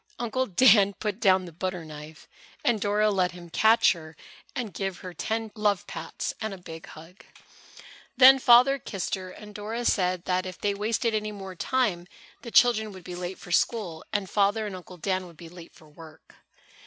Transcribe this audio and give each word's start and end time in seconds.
Uncle 0.17 0.47
Dan 0.47 0.93
put 0.93 1.19
down 1.19 1.45
the 1.45 1.51
butter 1.51 1.85
knife 1.85 2.27
and 2.65 2.81
Dora 2.81 3.11
let 3.11 3.33
him 3.33 3.51
catch 3.51 3.91
her 3.91 4.17
and 4.55 4.73
give 4.73 5.01
her 5.05 5.13
ten 5.13 5.51
love 5.53 5.85
pats 5.85 6.33
and 6.41 6.55
a 6.55 6.57
big 6.57 6.87
hug. 6.87 7.23
Then 8.17 8.39
Father 8.39 8.79
kissed 8.79 9.13
her, 9.13 9.29
and 9.29 9.55
Mother 9.55 9.85
said 9.85 10.23
if 10.27 10.57
they 10.59 10.73
wasted 10.73 11.13
any 11.13 11.31
more 11.31 11.53
time 11.53 12.07
the 12.41 12.49
children 12.49 12.91
would 12.93 13.03
be 13.03 13.13
late 13.13 13.37
for 13.37 13.51
school 13.51 14.03
and 14.11 14.27
Father 14.27 14.65
and 14.65 14.75
Uncle 14.75 14.97
Dan 14.97 15.27
would 15.27 15.37
be 15.37 15.49
late 15.49 15.73
for 15.75 15.87
work. 15.87 16.33